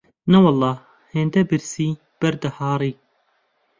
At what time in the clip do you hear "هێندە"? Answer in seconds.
1.13-1.41